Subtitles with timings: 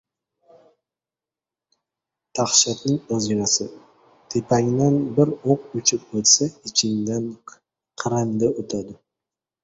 [2.37, 3.67] Dahshatning o‘zginasi:
[4.35, 7.29] tepangdan bir o‘q uchib o‘tsa ichingdan
[8.05, 8.97] qirindi o‘tadi.